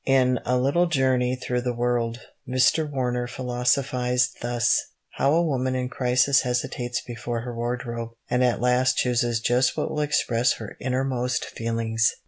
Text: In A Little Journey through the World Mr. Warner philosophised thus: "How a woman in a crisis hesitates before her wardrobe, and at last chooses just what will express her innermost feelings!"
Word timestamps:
In 0.07 0.39
A 0.45 0.57
Little 0.57 0.87
Journey 0.87 1.35
through 1.35 1.61
the 1.61 1.75
World 1.75 2.21
Mr. 2.49 2.89
Warner 2.89 3.27
philosophised 3.27 4.37
thus: 4.41 4.81
"How 5.17 5.31
a 5.33 5.43
woman 5.43 5.75
in 5.75 5.85
a 5.85 5.89
crisis 5.89 6.41
hesitates 6.41 7.01
before 7.01 7.41
her 7.41 7.53
wardrobe, 7.55 8.13
and 8.27 8.43
at 8.43 8.59
last 8.61 8.97
chooses 8.97 9.39
just 9.39 9.77
what 9.77 9.91
will 9.91 10.01
express 10.01 10.53
her 10.53 10.75
innermost 10.79 11.45
feelings!" 11.45 12.15